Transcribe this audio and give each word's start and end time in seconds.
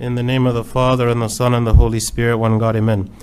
In 0.00 0.16
the 0.16 0.24
name 0.24 0.44
of 0.44 0.54
the 0.54 0.64
Father, 0.64 1.08
and 1.08 1.22
the 1.22 1.28
Son, 1.28 1.54
and 1.54 1.64
the 1.64 1.74
Holy 1.74 2.00
Spirit, 2.00 2.38
one 2.38 2.58
God, 2.58 2.74
amen. 2.74 3.14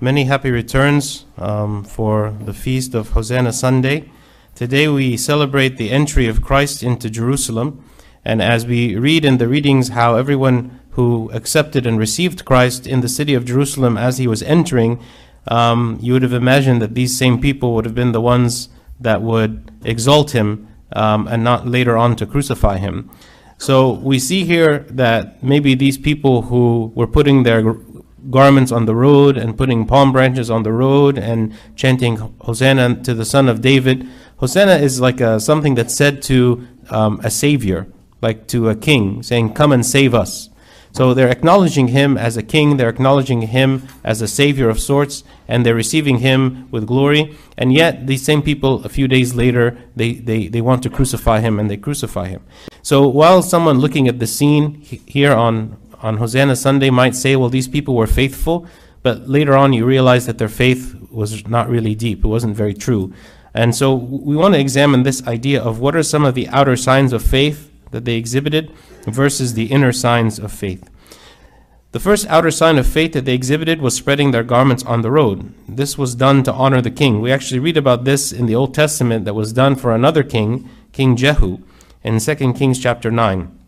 Many 0.00 0.24
happy 0.24 0.50
returns 0.50 1.24
um, 1.38 1.84
for 1.84 2.34
the 2.40 2.52
feast 2.52 2.96
of 2.96 3.10
Hosanna 3.10 3.52
Sunday. 3.52 4.10
Today 4.56 4.88
we 4.88 5.16
celebrate 5.16 5.76
the 5.76 5.92
entry 5.92 6.26
of 6.26 6.42
Christ 6.42 6.82
into 6.82 7.08
Jerusalem. 7.08 7.84
And 8.24 8.42
as 8.42 8.66
we 8.66 8.96
read 8.96 9.24
in 9.24 9.38
the 9.38 9.46
readings 9.46 9.90
how 9.90 10.16
everyone 10.16 10.80
who 10.90 11.30
accepted 11.32 11.86
and 11.86 11.96
received 11.96 12.44
Christ 12.44 12.88
in 12.88 13.02
the 13.02 13.08
city 13.08 13.34
of 13.34 13.44
Jerusalem 13.44 13.96
as 13.96 14.18
he 14.18 14.26
was 14.26 14.42
entering, 14.42 15.00
um, 15.46 15.96
you 16.02 16.12
would 16.12 16.22
have 16.22 16.32
imagined 16.32 16.82
that 16.82 16.96
these 16.96 17.16
same 17.16 17.40
people 17.40 17.72
would 17.76 17.84
have 17.84 17.94
been 17.94 18.10
the 18.10 18.20
ones 18.20 18.68
that 18.98 19.22
would 19.22 19.70
exalt 19.84 20.32
him 20.32 20.66
um, 20.90 21.28
and 21.28 21.44
not 21.44 21.68
later 21.68 21.96
on 21.96 22.16
to 22.16 22.26
crucify 22.26 22.78
him. 22.78 23.10
So 23.58 23.92
we 23.92 24.18
see 24.18 24.44
here 24.44 24.80
that 24.90 25.42
maybe 25.42 25.74
these 25.74 25.98
people 25.98 26.42
who 26.42 26.92
were 26.94 27.06
putting 27.06 27.42
their 27.42 27.76
garments 28.30 28.72
on 28.72 28.86
the 28.86 28.94
road 28.94 29.36
and 29.36 29.56
putting 29.56 29.86
palm 29.86 30.12
branches 30.12 30.50
on 30.50 30.62
the 30.62 30.72
road 30.72 31.16
and 31.16 31.54
chanting 31.74 32.16
Hosanna 32.40 33.02
to 33.02 33.14
the 33.14 33.24
Son 33.24 33.48
of 33.48 33.60
David. 33.60 34.06
Hosanna 34.38 34.76
is 34.76 35.00
like 35.00 35.20
a, 35.20 35.40
something 35.40 35.74
that's 35.74 35.94
said 35.94 36.22
to 36.22 36.66
um, 36.90 37.20
a 37.22 37.30
savior, 37.30 37.86
like 38.20 38.46
to 38.48 38.68
a 38.68 38.76
king, 38.76 39.22
saying, 39.22 39.54
Come 39.54 39.72
and 39.72 39.84
save 39.84 40.14
us. 40.14 40.50
So 40.96 41.12
they're 41.12 41.28
acknowledging 41.28 41.88
him 41.88 42.16
as 42.16 42.38
a 42.38 42.42
king, 42.42 42.78
they're 42.78 42.88
acknowledging 42.88 43.42
him 43.42 43.86
as 44.02 44.22
a 44.22 44.26
savior 44.26 44.70
of 44.70 44.80
sorts, 44.80 45.24
and 45.46 45.64
they're 45.64 45.74
receiving 45.74 46.20
him 46.20 46.70
with 46.70 46.86
glory. 46.86 47.36
And 47.58 47.70
yet, 47.70 48.06
these 48.06 48.24
same 48.24 48.40
people, 48.40 48.82
a 48.82 48.88
few 48.88 49.06
days 49.06 49.34
later, 49.34 49.76
they, 49.94 50.14
they, 50.14 50.48
they 50.48 50.62
want 50.62 50.82
to 50.84 50.88
crucify 50.88 51.40
him 51.40 51.60
and 51.60 51.70
they 51.70 51.76
crucify 51.76 52.28
him. 52.28 52.42
So 52.80 53.06
while 53.06 53.42
someone 53.42 53.78
looking 53.78 54.08
at 54.08 54.20
the 54.20 54.26
scene 54.26 54.80
here 54.80 55.34
on, 55.34 55.76
on 56.00 56.16
Hosanna 56.16 56.56
Sunday 56.56 56.88
might 56.88 57.14
say, 57.14 57.36
well, 57.36 57.50
these 57.50 57.68
people 57.68 57.94
were 57.94 58.06
faithful, 58.06 58.66
but 59.02 59.28
later 59.28 59.54
on 59.54 59.74
you 59.74 59.84
realize 59.84 60.24
that 60.24 60.38
their 60.38 60.48
faith 60.48 60.96
was 61.10 61.46
not 61.46 61.68
really 61.68 61.94
deep, 61.94 62.24
it 62.24 62.28
wasn't 62.28 62.56
very 62.56 62.72
true. 62.72 63.12
And 63.52 63.76
so 63.76 63.94
we 63.94 64.34
want 64.34 64.54
to 64.54 64.60
examine 64.60 65.02
this 65.02 65.26
idea 65.26 65.62
of 65.62 65.78
what 65.78 65.94
are 65.94 66.02
some 66.02 66.24
of 66.24 66.34
the 66.34 66.48
outer 66.48 66.74
signs 66.74 67.12
of 67.12 67.22
faith 67.22 67.70
that 67.96 68.04
they 68.04 68.16
exhibited 68.16 68.70
versus 69.06 69.54
the 69.54 69.72
inner 69.72 69.90
signs 69.90 70.38
of 70.38 70.52
faith. 70.52 70.90
The 71.92 72.00
first 72.00 72.26
outer 72.26 72.50
sign 72.50 72.76
of 72.76 72.86
faith 72.86 73.14
that 73.14 73.24
they 73.24 73.32
exhibited 73.32 73.80
was 73.80 73.94
spreading 73.94 74.30
their 74.30 74.42
garments 74.44 74.84
on 74.84 75.00
the 75.00 75.10
road. 75.10 75.54
This 75.66 75.96
was 75.96 76.14
done 76.14 76.42
to 76.42 76.52
honor 76.52 76.82
the 76.82 76.90
king. 76.90 77.22
We 77.22 77.32
actually 77.32 77.58
read 77.58 77.78
about 77.78 78.04
this 78.04 78.32
in 78.32 78.44
the 78.44 78.54
Old 78.54 78.74
Testament 78.74 79.24
that 79.24 79.32
was 79.32 79.54
done 79.54 79.76
for 79.76 79.94
another 79.94 80.22
king, 80.22 80.68
King 80.92 81.16
Jehu, 81.16 81.60
in 82.04 82.20
2 82.20 82.52
Kings 82.52 82.78
chapter 82.78 83.10
9. 83.10 83.58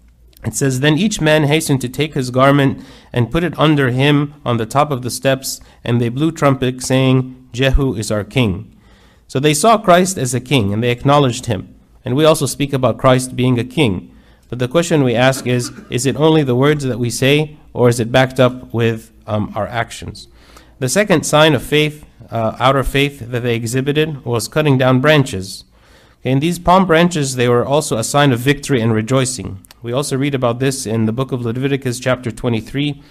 It 0.45 0.55
says, 0.55 0.81
Then 0.81 0.99
each 0.99 1.23
man 1.23 1.45
hastened 1.45 1.81
to 1.81 1.89
take 1.89 2.13
his 2.13 2.31
garment 2.31 2.85
and 3.11 3.31
put 3.31 3.45
it 3.45 3.59
under 3.59 3.89
him 3.89 4.35
on 4.45 4.59
the 4.59 4.67
top 4.67 4.91
of 4.91 5.01
the 5.01 5.11
steps, 5.11 5.59
and 5.83 5.99
they 5.99 6.11
blew 6.11 6.31
trumpets, 6.31 6.87
saying, 6.87 7.49
Jehu 7.53 7.95
is 7.95 8.11
our 8.11 8.25
king. 8.25 8.77
So 9.27 9.41
they 9.41 9.55
saw 9.55 9.79
Christ 9.79 10.19
as 10.19 10.35
a 10.35 10.41
king, 10.41 10.75
and 10.75 10.83
they 10.83 10.91
acknowledged 10.91 11.47
him. 11.47 11.75
And 12.05 12.15
we 12.15 12.27
also 12.27 12.45
speak 12.45 12.75
about 12.75 12.99
Christ 12.99 13.37
being 13.37 13.59
a 13.59 13.65
king. 13.65 14.15
But 14.49 14.59
the 14.59 14.69
question 14.69 15.03
we 15.03 15.15
ask 15.15 15.47
is 15.47 15.73
is 15.91 16.07
it 16.07 16.17
only 16.17 16.43
the 16.43 16.57
words 16.57 16.85
that 16.85 16.99
we 16.99 17.11
say, 17.11 17.57
or 17.73 17.89
is 17.89 18.01
it 18.01 18.11
backed 18.11 18.41
up 18.41 18.73
with 18.73 19.13
um, 19.27 19.53
our 19.55 19.67
actions? 19.67 20.29
The 20.79 20.89
second 20.89 21.25
sign 21.25 21.55
of 21.55 21.63
faith, 21.63 22.05
uh, 22.31 22.57
outer 22.59 22.85
faith, 22.85 23.21
that 23.21 23.41
they 23.41 23.57
exhibited 23.57 24.25
was 24.25 24.49
cutting 24.49 24.79
down 24.79 25.01
branches. 25.01 25.65
And 26.25 26.41
these 26.41 26.59
palm 26.59 26.87
branches, 26.87 27.37
they 27.37 27.49
were 27.49 27.65
also 27.65 27.97
a 27.97 28.05
sign 28.05 28.33
of 28.33 28.41
victory 28.41 28.81
and 28.81 28.93
rejoicing. 28.93 29.61
We 29.83 29.93
also 29.93 30.17
read 30.17 30.35
about 30.35 30.59
this 30.59 30.87
in 30.87 31.07
the 31.07 31.13
book 31.13 31.31
of 31.31 31.43
Leviticus, 31.43 32.01
chapter 32.01 32.31
23. 32.31 33.03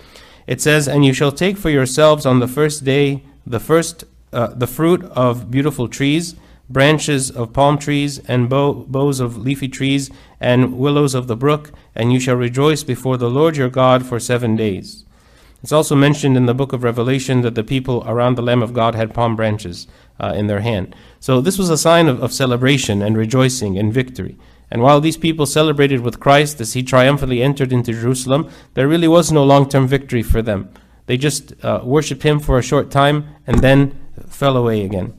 It 0.48 0.62
says, 0.62 0.88
And 0.88 1.06
you 1.06 1.14
shall 1.14 1.32
take 1.32 1.58
for 1.58 1.70
yourselves 1.70 2.26
on 2.26 2.40
the 2.40 2.48
first 2.48 2.84
day 2.84 3.24
the 3.46 3.60
first 3.60 4.04
uh, 4.34 4.48
the 4.48 4.68
fruit 4.68 5.04
of 5.06 5.50
beautiful 5.50 5.88
trees 5.88 6.36
branches 6.70 7.32
of 7.32 7.54
palm 7.54 7.78
trees 7.78 8.20
and 8.28 8.50
bow, 8.50 8.74
boughs 8.74 9.20
of 9.20 9.38
leafy 9.38 9.68
trees 9.68 10.10
and 10.40 10.78
willows 10.78 11.16
of 11.16 11.28
the 11.28 11.36
brook, 11.36 11.72
and 11.96 12.12
you 12.12 12.20
shall 12.20 12.36
rejoice 12.36 12.84
before 12.84 13.18
the 13.18 13.30
Lord 13.30 13.58
your 13.58 13.70
God 13.70 14.06
for 14.06 14.20
seven 14.20 14.56
days. 14.56 15.06
It's 15.64 15.72
also 15.72 15.96
mentioned 15.96 16.38
in 16.38 16.46
the 16.46 16.54
book 16.54 16.72
of 16.72 16.84
Revelation 16.84 17.42
that 17.42 17.56
the 17.56 17.64
people 17.64 18.04
around 18.06 18.36
the 18.36 18.44
Lamb 18.44 18.62
of 18.62 18.74
God 18.74 18.96
had 18.96 19.14
palm 19.14 19.36
branches 19.36 19.88
uh, 20.20 20.34
in 20.36 20.48
their 20.48 20.62
hand. 20.62 20.96
So 21.20 21.42
this 21.42 21.58
was 21.58 21.70
a 21.70 21.78
sign 21.78 22.08
of, 22.08 22.22
of 22.22 22.32
celebration 22.32 23.02
and 23.02 23.18
rejoicing 23.18 23.78
and 23.78 23.92
victory. 23.92 24.38
And 24.70 24.82
while 24.82 25.02
these 25.02 25.18
people 25.18 25.46
celebrated 25.46 26.02
with 26.02 26.20
Christ 26.20 26.62
as 26.62 26.74
he 26.74 26.84
triumphantly 26.84 27.42
entered 27.42 27.72
into 27.72 27.94
Jerusalem, 27.94 28.50
there 28.74 28.88
really 28.88 29.08
was 29.08 29.32
no 29.32 29.44
long 29.44 29.68
term 29.68 29.88
victory 29.88 30.22
for 30.22 30.42
them. 30.42 30.70
They 31.08 31.18
just 31.18 31.54
uh, 31.64 31.82
worshiped 31.84 32.24
him 32.24 32.40
for 32.40 32.60
a 32.60 32.64
short 32.64 32.92
time 32.92 33.28
and 33.48 33.60
then 33.60 33.98
fell 34.28 34.58
away 34.58 34.84
again. 34.84 35.17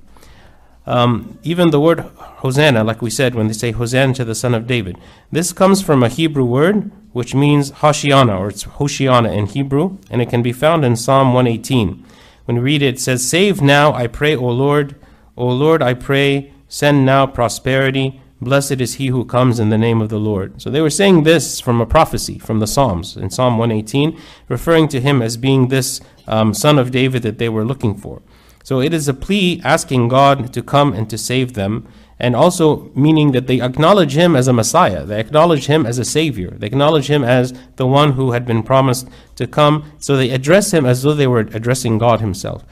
Um, 0.88 1.38
even 1.42 1.70
the 1.70 1.80
word 1.80 2.00
Hosanna, 2.40 2.82
like 2.82 3.02
we 3.02 3.10
said, 3.10 3.34
when 3.34 3.46
they 3.46 3.52
say 3.52 3.72
Hosanna 3.72 4.14
to 4.14 4.24
the 4.24 4.34
Son 4.34 4.54
of 4.54 4.66
David, 4.66 4.96
this 5.30 5.52
comes 5.52 5.82
from 5.82 6.02
a 6.02 6.08
Hebrew 6.08 6.46
word 6.46 6.90
which 7.12 7.34
means 7.34 7.72
Hoshiana, 7.72 8.38
or 8.38 8.48
it's 8.48 8.64
Hoshiana 8.64 9.36
in 9.36 9.46
Hebrew, 9.46 9.98
and 10.10 10.22
it 10.22 10.30
can 10.30 10.42
be 10.42 10.52
found 10.52 10.84
in 10.84 10.96
Psalm 10.96 11.34
118. 11.34 12.04
When 12.46 12.56
we 12.56 12.62
read 12.62 12.82
it, 12.82 12.94
it 12.94 13.00
says, 13.00 13.28
Save 13.28 13.60
now, 13.60 13.92
I 13.92 14.06
pray, 14.06 14.34
O 14.34 14.46
Lord. 14.46 14.96
O 15.36 15.46
Lord, 15.48 15.82
I 15.82 15.92
pray, 15.92 16.52
send 16.68 17.04
now 17.04 17.26
prosperity. 17.26 18.20
Blessed 18.40 18.80
is 18.80 18.94
he 18.94 19.08
who 19.08 19.24
comes 19.24 19.58
in 19.58 19.68
the 19.68 19.76
name 19.76 20.00
of 20.00 20.08
the 20.08 20.18
Lord. 20.18 20.62
So 20.62 20.70
they 20.70 20.80
were 20.80 20.90
saying 20.90 21.24
this 21.24 21.60
from 21.60 21.80
a 21.80 21.86
prophecy 21.86 22.38
from 22.38 22.60
the 22.60 22.66
Psalms 22.66 23.16
in 23.16 23.28
Psalm 23.30 23.58
118, 23.58 24.18
referring 24.48 24.88
to 24.88 25.00
him 25.00 25.20
as 25.20 25.36
being 25.36 25.68
this 25.68 26.00
um, 26.26 26.54
son 26.54 26.78
of 26.78 26.90
David 26.90 27.22
that 27.24 27.38
they 27.38 27.48
were 27.48 27.64
looking 27.64 27.94
for. 27.94 28.22
So 28.68 28.82
it 28.82 28.92
is 28.92 29.08
a 29.08 29.14
plea 29.14 29.62
asking 29.64 30.08
God 30.08 30.52
to 30.52 30.62
come 30.62 30.92
and 30.92 31.08
to 31.08 31.16
save 31.16 31.54
them, 31.54 31.88
and 32.18 32.36
also 32.36 32.92
meaning 32.94 33.32
that 33.32 33.46
they 33.46 33.62
acknowledge 33.62 34.12
Him 34.12 34.36
as 34.36 34.46
a 34.46 34.52
Messiah. 34.52 35.06
They 35.06 35.18
acknowledge 35.18 35.68
Him 35.68 35.86
as 35.86 35.98
a 35.98 36.04
Savior. 36.04 36.50
They 36.50 36.66
acknowledge 36.66 37.06
Him 37.06 37.24
as 37.24 37.54
the 37.76 37.86
one 37.86 38.12
who 38.12 38.32
had 38.32 38.44
been 38.44 38.62
promised 38.62 39.08
to 39.36 39.46
come. 39.46 39.90
So 39.98 40.18
they 40.18 40.28
address 40.28 40.74
Him 40.74 40.84
as 40.84 41.02
though 41.02 41.14
they 41.14 41.26
were 41.26 41.38
addressing 41.38 41.96
God 41.96 42.20
Himself. 42.20 42.62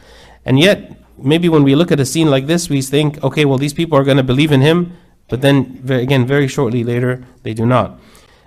And 0.44 0.60
yet, 0.60 0.92
maybe 1.16 1.48
when 1.48 1.62
we 1.62 1.74
look 1.74 1.90
at 1.90 1.98
a 1.98 2.04
scene 2.04 2.28
like 2.28 2.46
this, 2.46 2.68
we 2.68 2.82
think, 2.82 3.24
okay, 3.24 3.46
well, 3.46 3.56
these 3.56 3.72
people 3.72 3.96
are 3.96 4.04
going 4.04 4.18
to 4.18 4.22
believe 4.22 4.52
in 4.52 4.60
Him, 4.60 4.92
but 5.30 5.40
then, 5.40 5.82
again, 5.88 6.26
very 6.26 6.46
shortly 6.46 6.84
later, 6.84 7.24
they 7.42 7.54
do 7.54 7.64
not. 7.64 7.98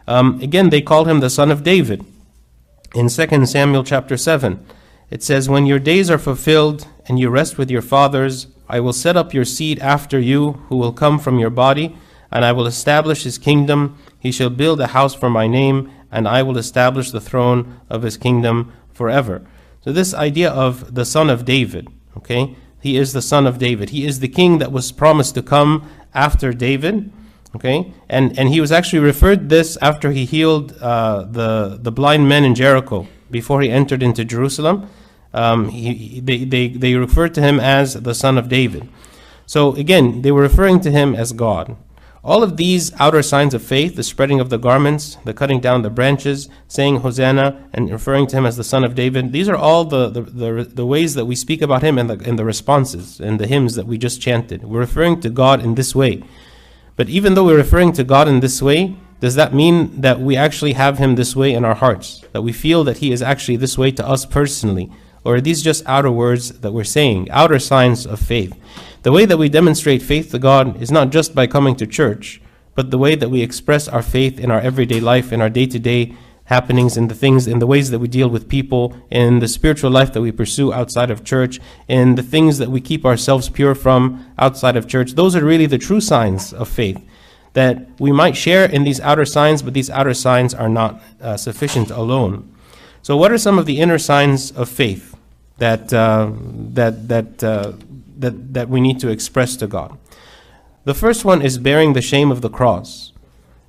Um, 0.08 0.40
again, 0.40 0.70
they 0.70 0.84
call 0.84 1.06
Him 1.06 1.20
the 1.20 1.32
Son 1.32 1.50
of 1.50 1.64
David. 1.64 2.06
In 2.94 3.10
2 3.10 3.46
Samuel 3.48 3.84
chapter 3.84 4.18
7, 4.18 4.64
it 5.10 5.24
says, 5.24 5.50
When 5.50 5.66
your 5.66 5.80
days 5.80 6.10
are 6.10 6.18
fulfilled 6.18 6.88
and 7.08 7.20
you 7.20 7.30
rest 7.30 7.58
with 7.58 7.72
your 7.72 7.82
fathers, 7.82 8.48
I 8.68 8.80
will 8.80 8.94
set 8.94 9.18
up 9.18 9.34
your 9.34 9.46
seed 9.46 9.80
after 9.80 10.20
you, 10.20 10.54
who 10.70 10.78
will 10.78 10.94
come 10.94 11.18
from 11.18 11.40
your 11.40 11.50
body, 11.50 11.96
and 12.32 12.46
I 12.46 12.52
will 12.52 12.68
establish 12.68 13.24
his 13.24 13.40
kingdom. 13.40 13.98
He 14.20 14.32
shall 14.32 14.52
build 14.52 14.80
a 14.80 14.88
house 14.88 15.16
for 15.16 15.30
my 15.30 15.48
name, 15.48 15.92
and 16.12 16.28
I 16.28 16.44
will 16.44 16.58
establish 16.58 17.10
the 17.10 17.22
throne 17.22 17.80
of 17.90 18.04
his 18.04 18.18
kingdom 18.18 18.72
forever. 18.94 19.42
So, 19.82 19.92
this 19.92 20.14
idea 20.14 20.52
of 20.52 20.94
the 20.94 21.06
son 21.06 21.30
of 21.30 21.46
David, 21.46 21.88
okay? 22.18 22.56
He 22.82 22.98
is 22.98 23.14
the 23.14 23.22
son 23.22 23.48
of 23.48 23.58
David. 23.58 23.90
He 23.90 24.06
is 24.06 24.20
the 24.20 24.28
king 24.28 24.60
that 24.60 24.72
was 24.72 24.92
promised 24.92 25.36
to 25.36 25.42
come 25.42 25.90
after 26.14 26.54
David, 26.54 27.12
okay? 27.56 27.92
And, 28.08 28.38
and 28.38 28.50
he 28.50 28.62
was 28.62 28.72
actually 28.72 29.00
referred 29.00 29.50
this 29.50 29.78
after 29.82 30.12
he 30.12 30.26
healed 30.26 30.74
uh, 30.80 31.24
the, 31.24 31.80
the 31.82 31.92
blind 31.92 32.30
men 32.30 32.44
in 32.44 32.54
Jericho 32.54 33.08
before 33.32 33.62
he 33.62 33.70
entered 33.70 34.04
into 34.04 34.26
Jerusalem 34.26 34.90
um, 35.34 35.70
he, 35.70 36.20
they, 36.20 36.44
they, 36.44 36.68
they 36.70 36.96
refer 36.96 37.30
to 37.30 37.42
him 37.42 37.60
as 37.60 37.94
the 37.94 38.16
son 38.16 38.38
of 38.38 38.50
David. 38.50 38.88
So 39.46 39.76
again, 39.76 40.22
they 40.22 40.32
were 40.32 40.42
referring 40.42 40.80
to 40.82 40.92
him 40.92 41.16
as 41.16 41.32
God. 41.34 41.76
All 42.22 42.44
of 42.44 42.58
these 42.58 42.94
outer 43.00 43.24
signs 43.24 43.54
of 43.54 43.64
faith, 43.64 43.96
the 43.96 44.04
spreading 44.04 44.42
of 44.42 44.50
the 44.50 44.58
garments, 44.58 45.18
the 45.24 45.34
cutting 45.34 45.62
down 45.62 45.84
the 45.84 45.90
branches, 45.90 46.50
saying 46.68 46.98
Hosanna, 46.98 47.70
and 47.72 47.90
referring 47.90 48.28
to 48.28 48.38
him 48.38 48.46
as 48.46 48.58
the 48.58 48.64
son 48.64 48.84
of 48.84 48.94
David, 48.94 49.32
these 49.32 49.48
are 49.48 49.56
all 49.56 49.86
the, 49.86 50.10
the, 50.10 50.22
the, 50.22 50.64
the 50.66 50.86
ways 50.86 51.14
that 51.14 51.26
we 51.26 51.36
speak 51.36 51.62
about 51.62 51.82
him 51.82 51.98
and 51.98 52.10
the, 52.10 52.16
in 52.28 52.36
the 52.36 52.44
responses 52.44 53.22
and 53.22 53.40
the 53.40 53.48
hymns 53.48 53.76
that 53.76 53.88
we 53.88 53.98
just 53.98 54.22
chanted. 54.22 54.66
We're 54.66 54.80
referring 54.80 55.22
to 55.22 55.30
God 55.30 55.64
in 55.64 55.76
this 55.76 55.96
way. 55.96 56.22
But 56.98 57.08
even 57.08 57.36
though 57.36 57.46
we're 57.46 57.56
referring 57.56 57.94
to 57.94 58.04
God 58.04 58.28
in 58.28 58.42
this 58.42 58.62
way, 58.62 58.98
does 59.20 59.36
that 59.36 59.54
mean 59.54 60.02
that 60.02 60.20
we 60.20 60.38
actually 60.38 60.74
have 60.74 60.98
him 60.98 61.16
this 61.16 61.36
way 61.36 61.54
in 61.54 61.66
our 61.66 61.76
hearts? 61.76 62.24
That 62.32 62.42
we 62.42 62.54
feel 62.54 62.84
that 62.86 63.00
he 63.00 63.12
is 63.12 63.22
actually 63.22 63.58
this 63.58 63.78
way 63.78 63.92
to 63.92 64.08
us 64.08 64.26
personally? 64.26 64.90
Or 65.26 65.36
are 65.36 65.42
these 65.42 65.62
just 65.62 65.86
outer 65.86 66.12
words 66.12 66.60
that 66.60 66.72
we're 66.72 66.86
saying, 66.86 67.30
outer 67.30 67.60
signs 67.60 68.06
of 68.06 68.20
faith? 68.20 68.58
The 69.04 69.12
way 69.12 69.26
that 69.26 69.38
we 69.38 69.50
demonstrate 69.50 70.02
faith 70.02 70.32
to 70.32 70.40
God 70.40 70.82
is 70.82 70.92
not 70.92 71.10
just 71.10 71.36
by 71.36 71.48
coming 71.48 71.76
to 71.76 71.88
church, 71.88 72.42
but 72.76 72.92
the 72.92 72.98
way 72.98 73.16
that 73.16 73.30
we 73.30 73.42
express 73.42 73.90
our 73.90 74.02
faith 74.02 74.40
in 74.40 74.52
our 74.52 74.62
everyday 74.62 75.02
life, 75.02 75.34
in 75.34 75.42
our 75.42 75.50
day 75.50 75.66
to 75.66 75.80
day 75.80 76.16
happenings, 76.46 76.98
in 76.98 77.10
the 77.10 77.16
things, 77.16 77.46
in 77.46 77.60
the 77.60 77.68
ways 77.68 77.92
that 77.92 78.00
we 78.00 78.08
deal 78.08 78.30
with 78.30 78.50
people, 78.50 78.96
in 79.12 79.40
the 79.40 79.48
spiritual 79.48 79.92
life 79.92 80.14
that 80.14 80.22
we 80.22 80.32
pursue 80.32 80.74
outside 80.74 81.12
of 81.12 81.24
church, 81.24 81.60
in 81.88 82.16
the 82.16 82.24
things 82.24 82.58
that 82.58 82.72
we 82.72 82.82
keep 82.82 83.06
ourselves 83.06 83.50
pure 83.50 83.76
from 83.76 84.26
outside 84.38 84.76
of 84.76 84.88
church. 84.88 85.12
Those 85.12 85.36
are 85.36 85.44
really 85.44 85.68
the 85.68 85.78
true 85.78 86.02
signs 86.02 86.54
of 86.54 86.68
faith. 86.68 87.06
That 87.54 87.88
we 88.00 88.12
might 88.12 88.38
share 88.38 88.66
in 88.66 88.84
these 88.84 89.00
outer 89.00 89.26
signs, 89.26 89.62
but 89.62 89.74
these 89.74 89.90
outer 89.90 90.14
signs 90.14 90.54
are 90.54 90.70
not 90.70 91.02
uh, 91.22 91.36
sufficient 91.36 91.90
alone. 91.90 92.54
So, 93.02 93.18
what 93.18 93.32
are 93.32 93.38
some 93.38 93.58
of 93.58 93.66
the 93.66 93.80
inner 93.80 93.98
signs 93.98 94.52
of 94.52 94.70
faith 94.70 95.16
that, 95.58 95.92
uh, 95.92 96.32
that, 96.74 97.08
that, 97.08 97.44
uh, 97.44 97.74
that, 98.18 98.54
that 98.54 98.70
we 98.70 98.82
need 98.82 99.00
to 99.00 99.10
express 99.10 99.56
to 99.58 99.68
God? 99.68 99.98
The 100.86 100.94
first 100.94 101.26
one 101.26 101.42
is 101.42 101.58
bearing 101.58 101.94
the 101.94 102.02
shame 102.02 102.32
of 102.32 102.42
the 102.42 102.50
cross. 102.50 103.14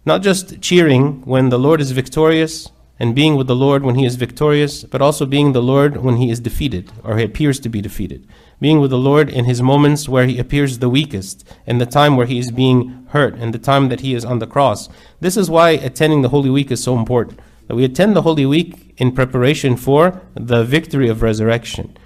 Not 0.05 0.23
just 0.23 0.61
cheering 0.61 1.23
when 1.23 1.49
the 1.49 1.59
Lord 1.59 1.81
is 1.81 1.91
victorious 1.93 2.71
and 3.00 3.14
being 3.14 3.35
with 3.35 3.47
the 3.47 3.56
Lord 3.56 3.82
when 3.82 3.94
he 3.94 4.05
is 4.05 4.17
victorious, 4.17 4.85
but 4.85 5.00
also 5.00 5.25
being 5.25 5.52
the 5.52 5.62
Lord 5.62 5.97
when 5.97 6.19
he 6.19 6.31
is 6.31 6.38
defeated 6.38 6.93
or 7.02 7.17
he 7.17 7.25
appears 7.25 7.58
to 7.61 7.70
be 7.70 7.81
defeated. 7.81 8.29
Being 8.61 8.79
with 8.79 8.91
the 8.91 8.99
Lord 8.99 9.31
in 9.31 9.47
his 9.47 9.62
moments 9.62 10.06
where 10.06 10.26
he 10.26 10.38
appears 10.38 10.79
the 10.79 10.91
weakest, 10.91 11.49
in 11.67 11.79
the 11.79 11.87
time 11.87 12.14
where 12.17 12.26
he 12.26 12.38
is 12.38 12.50
being 12.50 13.06
hurt, 13.08 13.37
in 13.38 13.52
the 13.52 13.58
time 13.58 13.88
that 13.88 14.00
he 14.00 14.14
is 14.14 14.25
on 14.25 14.38
the 14.38 14.47
cross. 14.47 14.91
This 15.19 15.38
is 15.38 15.49
why 15.49 15.70
attending 15.70 16.20
the 16.20 16.29
Holy 16.29 16.50
Week 16.50 16.70
is 16.70 16.85
so 16.85 16.99
important. 16.99 17.41
That 17.69 17.76
we 17.76 17.85
attend 17.85 18.14
the 18.14 18.23
Holy 18.23 18.44
Week 18.44 18.94
in 18.99 19.12
preparation 19.12 19.76
for 19.76 20.20
the 20.35 20.62
victory 20.62 21.08
of 21.08 21.23
resurrection. 21.23 21.96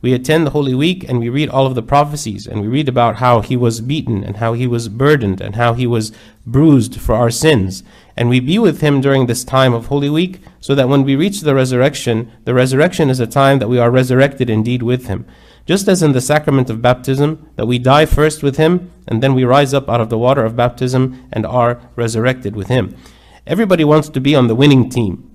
We 0.00 0.12
attend 0.12 0.46
the 0.46 0.50
Holy 0.50 0.74
Week 0.74 1.04
and 1.08 1.18
we 1.18 1.28
read 1.28 1.48
all 1.48 1.66
of 1.66 1.74
the 1.74 1.82
prophecies 1.82 2.46
and 2.46 2.60
we 2.60 2.68
read 2.68 2.88
about 2.88 3.16
how 3.16 3.40
he 3.40 3.56
was 3.56 3.80
beaten 3.80 4.22
and 4.22 4.36
how 4.36 4.52
he 4.52 4.66
was 4.66 4.88
burdened 4.88 5.40
and 5.40 5.56
how 5.56 5.74
he 5.74 5.88
was 5.88 6.12
bruised 6.46 7.00
for 7.00 7.16
our 7.16 7.30
sins. 7.30 7.82
And 8.16 8.28
we 8.28 8.38
be 8.38 8.60
with 8.60 8.80
him 8.80 9.00
during 9.00 9.26
this 9.26 9.42
time 9.42 9.74
of 9.74 9.86
Holy 9.86 10.08
Week 10.08 10.40
so 10.60 10.76
that 10.76 10.88
when 10.88 11.02
we 11.02 11.16
reach 11.16 11.40
the 11.40 11.54
resurrection, 11.54 12.30
the 12.44 12.54
resurrection 12.54 13.10
is 13.10 13.18
a 13.18 13.26
time 13.26 13.58
that 13.58 13.68
we 13.68 13.80
are 13.80 13.90
resurrected 13.90 14.48
indeed 14.48 14.84
with 14.84 15.06
him. 15.08 15.26
Just 15.66 15.88
as 15.88 16.00
in 16.00 16.12
the 16.12 16.20
sacrament 16.20 16.70
of 16.70 16.80
baptism, 16.80 17.50
that 17.56 17.66
we 17.66 17.80
die 17.80 18.06
first 18.06 18.44
with 18.44 18.56
him 18.56 18.92
and 19.08 19.20
then 19.20 19.34
we 19.34 19.42
rise 19.42 19.74
up 19.74 19.88
out 19.88 20.00
of 20.00 20.10
the 20.10 20.18
water 20.18 20.44
of 20.44 20.54
baptism 20.54 21.26
and 21.32 21.44
are 21.44 21.80
resurrected 21.96 22.54
with 22.54 22.68
him. 22.68 22.96
Everybody 23.48 23.82
wants 23.82 24.08
to 24.10 24.20
be 24.20 24.36
on 24.36 24.46
the 24.46 24.54
winning 24.54 24.90
team 24.90 25.27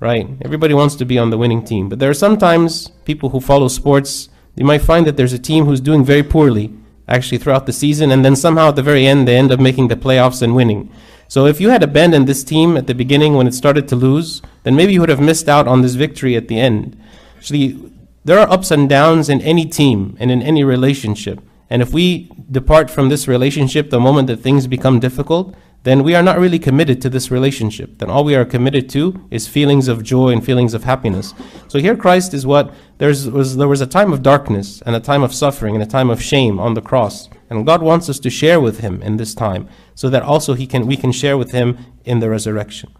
right? 0.00 0.26
Everybody 0.42 0.74
wants 0.74 0.96
to 0.96 1.04
be 1.04 1.18
on 1.18 1.30
the 1.30 1.38
winning 1.38 1.64
team. 1.64 1.88
But 1.88 1.98
there 1.98 2.10
are 2.10 2.14
sometimes 2.14 2.88
people 3.04 3.28
who 3.28 3.40
follow 3.40 3.68
sports, 3.68 4.28
you 4.56 4.64
might 4.64 4.82
find 4.82 5.06
that 5.06 5.16
there's 5.16 5.32
a 5.32 5.38
team 5.38 5.66
who's 5.66 5.80
doing 5.80 6.04
very 6.04 6.22
poorly 6.22 6.72
actually 7.06 7.38
throughout 7.38 7.66
the 7.66 7.72
season, 7.72 8.10
and 8.10 8.24
then 8.24 8.36
somehow 8.36 8.68
at 8.68 8.76
the 8.76 8.82
very 8.82 9.06
end 9.06 9.26
they 9.26 9.36
end 9.36 9.52
up 9.52 9.60
making 9.60 9.88
the 9.88 9.96
playoffs 9.96 10.42
and 10.42 10.54
winning. 10.54 10.90
So 11.28 11.46
if 11.46 11.60
you 11.60 11.70
had 11.70 11.82
abandoned 11.82 12.26
this 12.26 12.42
team 12.42 12.76
at 12.76 12.86
the 12.86 12.94
beginning 12.94 13.34
when 13.34 13.46
it 13.46 13.54
started 13.54 13.86
to 13.88 13.96
lose, 13.96 14.42
then 14.62 14.74
maybe 14.74 14.92
you 14.92 15.00
would 15.00 15.08
have 15.08 15.20
missed 15.20 15.48
out 15.48 15.68
on 15.68 15.82
this 15.82 15.94
victory 15.94 16.36
at 16.36 16.48
the 16.48 16.58
end. 16.58 17.00
Actually, 17.36 17.92
there 18.24 18.38
are 18.38 18.50
ups 18.50 18.70
and 18.70 18.88
downs 18.88 19.28
in 19.28 19.40
any 19.42 19.64
team 19.64 20.16
and 20.20 20.30
in 20.30 20.42
any 20.42 20.64
relationship. 20.64 21.40
And 21.68 21.82
if 21.82 21.92
we 21.92 22.30
depart 22.50 22.90
from 22.90 23.08
this 23.08 23.28
relationship 23.28 23.90
the 23.90 24.00
moment 24.00 24.26
that 24.26 24.38
things 24.38 24.66
become 24.66 24.98
difficult, 24.98 25.54
then 25.82 26.02
we 26.02 26.14
are 26.14 26.22
not 26.22 26.38
really 26.38 26.58
committed 26.58 27.00
to 27.00 27.08
this 27.08 27.30
relationship. 27.30 27.98
Then 27.98 28.10
all 28.10 28.22
we 28.22 28.34
are 28.34 28.44
committed 28.44 28.90
to 28.90 29.26
is 29.30 29.48
feelings 29.48 29.88
of 29.88 30.02
joy 30.02 30.28
and 30.28 30.44
feelings 30.44 30.74
of 30.74 30.84
happiness. 30.84 31.32
So 31.68 31.78
here 31.78 31.96
Christ 31.96 32.34
is 32.34 32.46
what 32.46 32.74
there's 32.98 33.28
was 33.30 33.56
there 33.56 33.68
was 33.68 33.80
a 33.80 33.86
time 33.86 34.12
of 34.12 34.22
darkness 34.22 34.82
and 34.82 34.94
a 34.94 35.00
time 35.00 35.22
of 35.22 35.34
suffering 35.34 35.74
and 35.74 35.82
a 35.82 35.86
time 35.86 36.10
of 36.10 36.22
shame 36.22 36.60
on 36.60 36.74
the 36.74 36.82
cross. 36.82 37.30
And 37.48 37.64
God 37.64 37.82
wants 37.82 38.10
us 38.10 38.18
to 38.20 38.30
share 38.30 38.60
with 38.60 38.80
him 38.80 39.02
in 39.02 39.16
this 39.16 39.34
time 39.34 39.68
so 39.94 40.10
that 40.10 40.22
also 40.22 40.52
he 40.52 40.66
can 40.66 40.86
we 40.86 40.96
can 40.96 41.12
share 41.12 41.38
with 41.38 41.52
him 41.52 41.78
in 42.04 42.20
the 42.20 42.28
resurrection. 42.28 42.94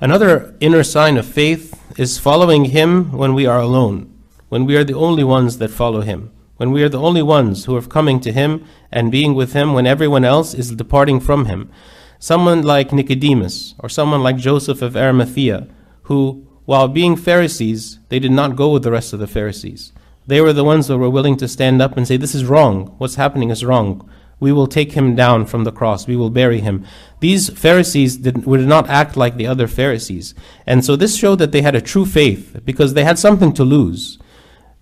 Another 0.00 0.54
inner 0.60 0.82
sign 0.82 1.18
of 1.18 1.26
faith 1.26 1.98
is 1.98 2.18
following 2.18 2.66
him 2.66 3.12
when 3.12 3.34
we 3.34 3.46
are 3.46 3.60
alone, 3.60 4.12
when 4.48 4.64
we 4.64 4.76
are 4.76 4.84
the 4.84 4.94
only 4.94 5.24
ones 5.24 5.58
that 5.58 5.70
follow 5.70 6.00
him 6.00 6.30
when 6.56 6.72
we 6.72 6.82
are 6.82 6.88
the 6.88 7.00
only 7.00 7.22
ones 7.22 7.64
who 7.64 7.76
are 7.76 7.82
coming 7.82 8.20
to 8.20 8.32
him 8.32 8.64
and 8.90 9.12
being 9.12 9.34
with 9.34 9.52
him 9.52 9.72
when 9.72 9.86
everyone 9.86 10.24
else 10.24 10.54
is 10.54 10.70
departing 10.70 11.20
from 11.20 11.46
him. 11.46 11.70
Someone 12.18 12.62
like 12.62 12.92
Nicodemus 12.92 13.74
or 13.78 13.88
someone 13.88 14.22
like 14.22 14.36
Joseph 14.36 14.82
of 14.82 14.96
Arimathea, 14.96 15.68
who, 16.04 16.46
while 16.64 16.88
being 16.88 17.16
Pharisees, 17.16 17.98
they 18.08 18.18
did 18.18 18.32
not 18.32 18.56
go 18.56 18.70
with 18.70 18.82
the 18.82 18.92
rest 18.92 19.12
of 19.12 19.18
the 19.18 19.26
Pharisees. 19.26 19.92
They 20.26 20.40
were 20.40 20.52
the 20.52 20.64
ones 20.64 20.88
that 20.88 20.98
were 20.98 21.10
willing 21.10 21.36
to 21.36 21.48
stand 21.48 21.80
up 21.80 21.96
and 21.96 22.06
say, 22.06 22.16
This 22.16 22.34
is 22.34 22.44
wrong. 22.44 22.94
What's 22.98 23.14
happening 23.14 23.50
is 23.50 23.64
wrong. 23.64 24.08
We 24.38 24.52
will 24.52 24.66
take 24.66 24.92
him 24.92 25.14
down 25.14 25.46
from 25.46 25.64
the 25.64 25.72
cross. 25.72 26.06
We 26.06 26.16
will 26.16 26.30
bury 26.30 26.60
him. 26.60 26.84
These 27.20 27.48
Pharisees 27.50 28.18
did, 28.18 28.46
not 28.46 28.88
act 28.88 29.16
like 29.16 29.36
the 29.36 29.46
other 29.46 29.66
Pharisees. 29.66 30.34
And 30.66 30.84
so 30.84 30.94
this 30.94 31.16
showed 31.16 31.38
that 31.38 31.52
they 31.52 31.62
had 31.62 31.74
a 31.74 31.80
true 31.80 32.04
faith 32.04 32.60
because 32.64 32.92
they 32.92 33.04
had 33.04 33.18
something 33.18 33.52
to 33.54 33.64
lose. 33.64 34.18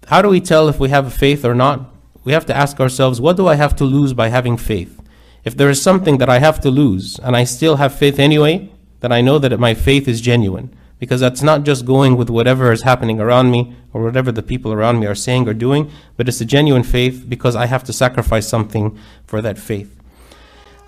How 0.08 0.20
do 0.20 0.28
we 0.28 0.40
tell 0.40 0.68
if 0.68 0.78
we 0.78 0.90
have 0.90 1.12
faith 1.12 1.44
or 1.44 1.54
not? 1.54 1.90
We 2.24 2.32
have 2.32 2.46
to 2.46 2.56
ask 2.56 2.78
ourselves, 2.80 3.20
what 3.20 3.36
do 3.36 3.46
I 3.46 3.54
have 3.54 3.74
to 3.76 3.84
lose 3.84 4.12
by 4.12 4.28
having 4.28 4.56
faith? 4.56 5.00
If 5.44 5.56
there 5.56 5.70
is 5.70 5.80
something 5.80 6.18
that 6.18 6.28
I 6.28 6.38
have 6.38 6.60
to 6.60 6.70
lose 6.70 7.18
and 7.20 7.36
I 7.36 7.44
still 7.44 7.76
have 7.76 7.94
faith 7.94 8.18
anyway, 8.18 8.70
then 9.00 9.12
I 9.12 9.20
know 9.20 9.38
that 9.38 9.58
my 9.60 9.74
faith 9.74 10.08
is 10.08 10.20
genuine. 10.20 10.74
Because 10.98 11.20
that's 11.20 11.42
not 11.42 11.64
just 11.64 11.84
going 11.84 12.16
with 12.16 12.30
whatever 12.30 12.72
is 12.72 12.82
happening 12.82 13.20
around 13.20 13.50
me 13.50 13.76
or 13.92 14.02
whatever 14.02 14.32
the 14.32 14.42
people 14.42 14.72
around 14.72 15.00
me 15.00 15.06
are 15.06 15.14
saying 15.14 15.46
or 15.48 15.52
doing, 15.52 15.90
but 16.16 16.28
it's 16.28 16.40
a 16.40 16.46
genuine 16.46 16.82
faith 16.82 17.26
because 17.28 17.56
I 17.56 17.66
have 17.66 17.84
to 17.84 17.92
sacrifice 17.92 18.48
something 18.48 18.98
for 19.26 19.42
that 19.42 19.58
faith. 19.58 20.00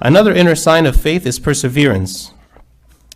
Another 0.00 0.32
inner 0.32 0.54
sign 0.54 0.86
of 0.86 0.96
faith 0.96 1.26
is 1.26 1.38
perseverance. 1.38 2.32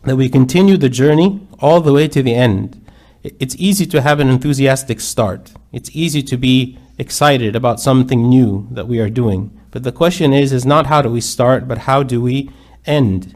That 0.03 0.17
we 0.17 0.29
continue 0.29 0.77
the 0.77 0.89
journey 0.89 1.47
all 1.59 1.81
the 1.81 1.93
way 1.93 2.09
to 2.09 2.23
the 2.23 2.35
end. 2.35 2.85
It's 3.23 3.57
easy 3.57 3.87
to 3.87 4.03
have 4.03 4.19
an 4.19 4.29
enthusiastic 4.29 5.01
start. 5.01 5.53
It's 5.73 5.91
easy 5.95 6.23
to 6.25 6.37
be 6.37 6.79
excited 6.99 7.55
about 7.55 7.81
something 7.81 8.29
new 8.29 8.67
that 8.73 8.89
we 8.89 8.99
are 8.99 9.09
doing. 9.09 9.59
But 9.71 9.85
the 9.85 9.93
question 9.93 10.33
is 10.33 10.53
is 10.53 10.67
not 10.67 10.87
how 10.87 11.01
do 11.01 11.09
we 11.09 11.21
start, 11.21 11.69
but 11.69 11.79
how 11.79 12.03
do 12.03 12.21
we 12.21 12.51
end? 12.87 13.35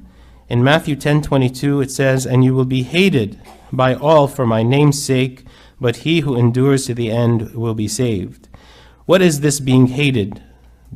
In 0.49 0.65
Matthew 0.65 0.97
10:22 0.97 1.81
it 1.81 1.91
says, 1.93 2.27
"And 2.27 2.45
you 2.45 2.53
will 2.55 2.65
be 2.65 2.83
hated 2.83 3.39
by 3.73 3.95
all 3.95 4.27
for 4.27 4.47
my 4.47 4.63
name's 4.63 5.01
sake, 5.01 5.45
but 5.81 5.99
he 5.99 6.21
who 6.21 6.37
endures 6.37 6.87
to 6.87 6.95
the 6.95 7.11
end 7.11 7.55
will 7.55 7.75
be 7.75 7.89
saved." 7.89 8.49
What 9.07 9.23
is 9.23 9.41
this 9.41 9.61
being 9.61 9.87
hated? 9.87 10.41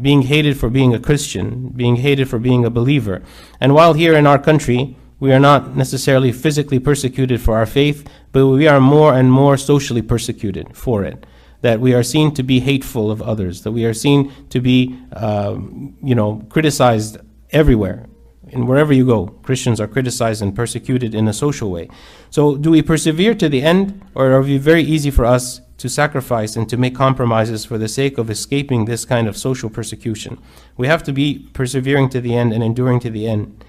Being 0.00 0.22
hated 0.22 0.56
for 0.56 0.68
being 0.68 0.92
a 0.92 0.98
Christian, 0.98 1.72
being 1.74 1.96
hated 1.96 2.28
for 2.28 2.38
being 2.38 2.64
a 2.64 2.70
believer. 2.70 3.22
And 3.60 3.74
while 3.74 3.94
here 3.94 4.14
in 4.14 4.26
our 4.26 4.38
country, 4.38 4.96
we 5.20 5.32
are 5.32 5.40
not 5.40 5.76
necessarily 5.76 6.32
physically 6.32 6.78
persecuted 6.78 7.40
for 7.40 7.56
our 7.56 7.66
faith, 7.66 8.08
but 8.32 8.46
we 8.46 8.68
are 8.68 8.80
more 8.80 9.14
and 9.14 9.32
more 9.32 9.56
socially 9.56 10.02
persecuted 10.02 10.76
for 10.76 11.04
it. 11.04 11.26
That 11.62 11.80
we 11.80 11.92
are 11.92 12.04
seen 12.04 12.32
to 12.34 12.44
be 12.44 12.60
hateful 12.60 13.10
of 13.10 13.20
others, 13.20 13.62
that 13.62 13.72
we 13.72 13.84
are 13.84 13.94
seen 13.94 14.32
to 14.50 14.60
be, 14.60 14.96
uh, 15.12 15.56
you 16.02 16.14
know, 16.14 16.46
criticized 16.48 17.18
everywhere. 17.50 18.06
And 18.52 18.68
wherever 18.68 18.92
you 18.92 19.04
go, 19.04 19.26
Christians 19.42 19.80
are 19.80 19.88
criticized 19.88 20.40
and 20.40 20.54
persecuted 20.54 21.14
in 21.14 21.28
a 21.28 21.32
social 21.32 21.70
way. 21.70 21.88
So, 22.30 22.56
do 22.56 22.70
we 22.70 22.80
persevere 22.80 23.34
to 23.34 23.48
the 23.48 23.62
end, 23.62 24.02
or 24.14 24.30
are 24.32 24.42
we 24.42 24.56
very 24.56 24.82
easy 24.82 25.10
for 25.10 25.24
us 25.26 25.60
to 25.78 25.88
sacrifice 25.88 26.56
and 26.56 26.68
to 26.68 26.76
make 26.76 26.94
compromises 26.94 27.64
for 27.64 27.76
the 27.76 27.88
sake 27.88 28.18
of 28.18 28.30
escaping 28.30 28.84
this 28.84 29.04
kind 29.04 29.28
of 29.28 29.36
social 29.36 29.68
persecution? 29.68 30.38
We 30.76 30.86
have 30.86 31.02
to 31.04 31.12
be 31.12 31.50
persevering 31.52 32.08
to 32.10 32.20
the 32.20 32.34
end 32.34 32.52
and 32.52 32.62
enduring 32.62 33.00
to 33.00 33.10
the 33.10 33.28
end. 33.28 33.64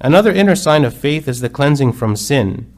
Another 0.00 0.32
inner 0.32 0.56
sign 0.56 0.84
of 0.84 0.94
faith 0.94 1.28
is 1.28 1.40
the 1.40 1.48
cleansing 1.48 1.92
from 1.92 2.16
sin. 2.16 2.72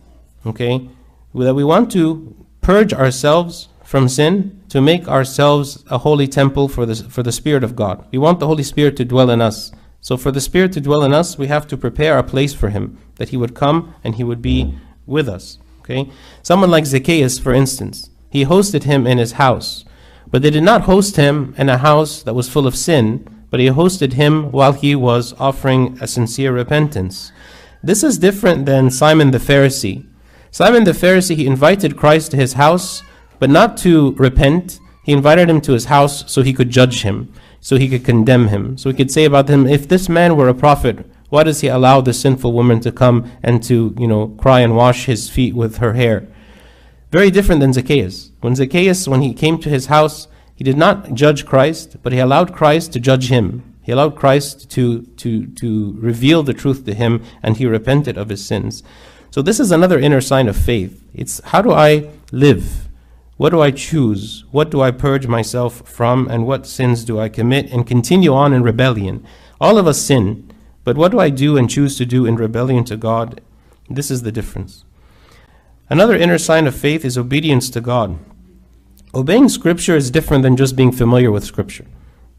Okay? 0.44 0.88
That 1.34 1.54
we 1.54 1.64
want 1.64 1.90
to 1.92 2.46
purge 2.60 2.92
ourselves 2.92 3.68
from 3.84 4.08
sin 4.08 4.62
to 4.68 4.80
make 4.80 5.08
ourselves 5.08 5.84
a 5.90 5.98
holy 5.98 6.26
temple 6.26 6.68
for 6.68 6.84
the, 6.86 6.96
for 6.96 7.22
the 7.22 7.32
Spirit 7.32 7.64
of 7.64 7.76
God. 7.76 8.06
We 8.10 8.18
want 8.18 8.40
the 8.40 8.46
Holy 8.46 8.62
Spirit 8.62 8.96
to 8.96 9.04
dwell 9.04 9.30
in 9.30 9.40
us. 9.40 9.72
So, 10.00 10.16
for 10.16 10.30
the 10.30 10.40
Spirit 10.40 10.72
to 10.72 10.80
dwell 10.80 11.02
in 11.02 11.12
us, 11.12 11.38
we 11.38 11.46
have 11.46 11.66
to 11.68 11.76
prepare 11.76 12.18
a 12.18 12.22
place 12.22 12.54
for 12.54 12.68
Him, 12.68 12.98
that 13.16 13.30
He 13.30 13.36
would 13.36 13.54
come 13.54 13.94
and 14.04 14.16
He 14.16 14.24
would 14.24 14.42
be 14.42 14.76
with 15.06 15.28
us. 15.28 15.58
Okay? 15.80 16.10
Someone 16.42 16.70
like 16.70 16.86
Zacchaeus, 16.86 17.38
for 17.38 17.52
instance, 17.54 18.10
he 18.36 18.44
hosted 18.44 18.82
him 18.82 19.06
in 19.06 19.18
his 19.18 19.32
house, 19.32 19.84
but 20.30 20.42
they 20.42 20.50
did 20.50 20.62
not 20.62 20.82
host 20.82 21.16
him 21.16 21.54
in 21.56 21.68
a 21.68 21.78
house 21.78 22.22
that 22.22 22.34
was 22.34 22.48
full 22.48 22.66
of 22.66 22.76
sin 22.76 23.26
but 23.50 23.60
he 23.60 23.66
hosted 23.66 24.14
him 24.14 24.50
while 24.52 24.72
he 24.72 24.94
was 24.94 25.34
offering 25.38 25.98
a 26.00 26.06
sincere 26.06 26.52
repentance. 26.52 27.32
This 27.82 28.02
is 28.02 28.18
different 28.18 28.66
than 28.66 28.90
Simon 28.90 29.30
the 29.30 29.38
Pharisee. 29.38 30.06
Simon 30.50 30.84
the 30.84 30.92
Pharisee, 30.92 31.36
he 31.36 31.46
invited 31.46 31.96
Christ 31.96 32.30
to 32.30 32.36
his 32.36 32.54
house, 32.54 33.02
but 33.38 33.50
not 33.50 33.76
to 33.78 34.12
repent. 34.12 34.78
He 35.04 35.12
invited 35.12 35.48
him 35.48 35.60
to 35.62 35.72
his 35.72 35.84
house 35.84 36.30
so 36.30 36.42
he 36.42 36.52
could 36.52 36.70
judge 36.70 37.02
him, 37.02 37.32
so 37.60 37.76
he 37.76 37.88
could 37.88 38.04
condemn 38.04 38.48
him, 38.48 38.76
so 38.76 38.90
he 38.90 38.96
could 38.96 39.10
say 39.10 39.24
about 39.24 39.48
him, 39.48 39.66
if 39.66 39.86
this 39.86 40.08
man 40.08 40.36
were 40.36 40.48
a 40.48 40.54
prophet, 40.54 41.06
why 41.28 41.42
does 41.42 41.60
he 41.60 41.68
allow 41.68 42.00
this 42.00 42.20
sinful 42.20 42.52
woman 42.52 42.80
to 42.80 42.92
come 42.92 43.30
and 43.42 43.62
to, 43.64 43.94
you 43.98 44.06
know, 44.06 44.28
cry 44.38 44.60
and 44.60 44.76
wash 44.76 45.06
his 45.06 45.28
feet 45.28 45.54
with 45.54 45.78
her 45.78 45.94
hair? 45.94 46.26
Very 47.10 47.30
different 47.30 47.60
than 47.60 47.72
Zacchaeus. 47.72 48.30
When 48.40 48.54
Zacchaeus, 48.54 49.08
when 49.08 49.22
he 49.22 49.34
came 49.34 49.58
to 49.58 49.68
his 49.68 49.86
house, 49.86 50.28
he 50.56 50.64
did 50.64 50.78
not 50.78 51.12
judge 51.12 51.44
Christ, 51.44 51.98
but 52.02 52.12
he 52.12 52.18
allowed 52.18 52.54
Christ 52.54 52.92
to 52.94 53.00
judge 53.00 53.28
him. 53.28 53.74
He 53.82 53.92
allowed 53.92 54.16
Christ 54.16 54.70
to, 54.70 55.02
to, 55.02 55.46
to 55.46 55.94
reveal 55.98 56.42
the 56.42 56.54
truth 56.54 56.86
to 56.86 56.94
him, 56.94 57.22
and 57.42 57.56
he 57.56 57.66
repented 57.66 58.16
of 58.16 58.30
his 58.30 58.44
sins. 58.44 58.82
So, 59.30 59.42
this 59.42 59.60
is 59.60 59.70
another 59.70 59.98
inner 59.98 60.22
sign 60.22 60.48
of 60.48 60.56
faith. 60.56 61.06
It's 61.14 61.40
how 61.44 61.60
do 61.60 61.72
I 61.72 62.08
live? 62.32 62.88
What 63.36 63.50
do 63.50 63.60
I 63.60 63.70
choose? 63.70 64.44
What 64.50 64.70
do 64.70 64.80
I 64.80 64.90
purge 64.90 65.26
myself 65.26 65.86
from? 65.86 66.26
And 66.26 66.46
what 66.46 66.66
sins 66.66 67.04
do 67.04 67.20
I 67.20 67.28
commit 67.28 67.70
and 67.70 67.86
continue 67.86 68.32
on 68.32 68.54
in 68.54 68.62
rebellion? 68.62 69.26
All 69.60 69.76
of 69.76 69.86
us 69.86 70.00
sin, 70.00 70.50
but 70.84 70.96
what 70.96 71.12
do 71.12 71.20
I 71.20 71.28
do 71.28 71.58
and 71.58 71.68
choose 71.68 71.98
to 71.98 72.06
do 72.06 72.24
in 72.24 72.36
rebellion 72.36 72.84
to 72.84 72.96
God? 72.96 73.42
This 73.90 74.10
is 74.10 74.22
the 74.22 74.32
difference. 74.32 74.86
Another 75.90 76.16
inner 76.16 76.38
sign 76.38 76.66
of 76.66 76.74
faith 76.74 77.04
is 77.04 77.18
obedience 77.18 77.68
to 77.70 77.80
God. 77.80 78.18
Obeying 79.14 79.48
Scripture 79.48 79.96
is 79.96 80.10
different 80.10 80.42
than 80.42 80.56
just 80.56 80.76
being 80.76 80.92
familiar 80.92 81.30
with 81.30 81.44
Scripture. 81.44 81.86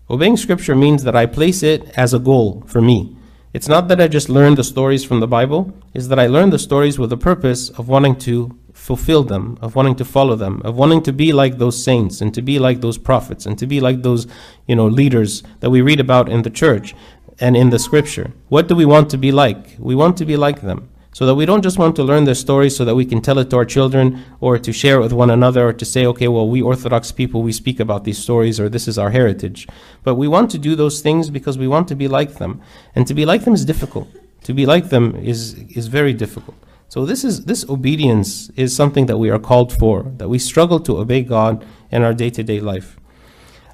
Obeying 0.10 0.38
Scripture 0.38 0.76
means 0.76 1.04
that 1.04 1.16
I 1.16 1.26
place 1.26 1.64
it 1.64 1.90
as 1.98 2.14
a 2.14 2.20
goal 2.20 2.64
for 2.68 2.82
me. 2.82 3.16
It's 3.54 3.70
not 3.70 3.88
that 3.88 4.02
I 4.02 4.08
just 4.08 4.30
learn 4.30 4.56
the 4.56 4.64
stories 4.64 5.04
from 5.04 5.20
the 5.20 5.28
Bible, 5.28 5.74
it's 5.94 6.08
that 6.08 6.20
I 6.20 6.28
learn 6.28 6.50
the 6.50 6.60
stories 6.60 7.00
with 7.00 7.10
the 7.10 7.18
purpose 7.18 7.70
of 7.70 7.88
wanting 7.88 8.18
to 8.18 8.58
fulfill 8.74 9.24
them, 9.24 9.58
of 9.62 9.76
wanting 9.76 9.96
to 9.96 10.06
follow 10.06 10.36
them, 10.36 10.62
of 10.64 10.76
wanting 10.76 11.02
to 11.04 11.14
be 11.14 11.34
like 11.34 11.58
those 11.58 11.82
saints 11.84 12.22
and 12.22 12.34
to 12.34 12.42
be 12.42 12.60
like 12.60 12.82
those 12.82 12.98
prophets 12.98 13.46
and 13.46 13.58
to 13.58 13.66
be 13.66 13.80
like 13.80 14.04
those, 14.04 14.28
you 14.68 14.76
know, 14.76 14.88
leaders 14.88 15.44
that 15.62 15.70
we 15.70 15.82
read 15.82 16.00
about 16.00 16.30
in 16.30 16.44
the 16.44 16.50
church 16.50 16.94
and 17.40 17.58
in 17.58 17.70
the 17.70 17.80
scripture. 17.80 18.34
What 18.50 18.68
do 18.68 18.76
we 18.76 18.86
want 18.86 19.10
to 19.12 19.18
be 19.18 19.32
like? 19.32 19.76
We 19.80 19.96
want 19.96 20.18
to 20.18 20.26
be 20.26 20.38
like 20.38 20.62
them. 20.62 20.90
So 21.18 21.26
that 21.26 21.34
we 21.34 21.48
don't 21.48 21.64
just 21.64 21.80
want 21.80 21.96
to 21.96 22.04
learn 22.04 22.26
the 22.26 22.36
story 22.36 22.70
so 22.70 22.86
that 22.86 22.94
we 22.94 23.04
can 23.04 23.22
tell 23.22 23.40
it 23.40 23.50
to 23.50 23.56
our 23.58 23.66
children 23.66 24.24
or 24.40 24.60
to 24.60 24.72
share 24.72 25.00
it 25.00 25.02
with 25.02 25.14
one 25.14 25.32
another 25.32 25.70
or 25.70 25.74
to 25.74 25.84
say, 25.84 26.06
okay, 26.06 26.28
well, 26.28 26.48
we 26.48 26.62
Orthodox 26.62 27.12
people, 27.12 27.42
we 27.42 27.52
speak 27.52 27.80
about 27.80 28.04
these 28.04 28.20
stories 28.20 28.60
or 28.60 28.70
this 28.70 28.88
is 28.88 29.00
our 29.00 29.10
heritage. 29.10 29.68
But 30.04 30.14
we 30.14 30.28
want 30.28 30.52
to 30.52 30.60
do 30.60 30.76
those 30.76 31.02
things 31.02 31.32
because 31.32 31.58
we 31.58 31.68
want 31.68 31.88
to 31.88 31.96
be 31.96 32.08
like 32.08 32.36
them. 32.36 32.62
And 32.94 33.08
to 33.08 33.16
be 33.16 33.26
like 33.26 33.46
them 33.46 33.56
is 33.56 33.66
difficult. 33.66 34.08
To 34.44 34.54
be 34.54 34.68
like 34.68 34.90
them 34.90 35.16
is, 35.16 35.56
is 35.76 35.88
very 35.88 36.14
difficult. 36.14 36.56
So 36.88 37.04
this 37.04 37.24
is 37.24 37.46
this 37.46 37.68
obedience 37.68 38.52
is 38.56 38.76
something 38.76 39.08
that 39.08 39.18
we 39.18 39.32
are 39.32 39.40
called 39.40 39.74
for, 39.74 40.04
that 40.18 40.30
we 40.30 40.38
struggle 40.38 40.80
to 40.82 41.00
obey 41.00 41.24
God 41.24 41.66
in 41.90 42.04
our 42.04 42.14
day-to-day 42.14 42.60
life. 42.60 43.00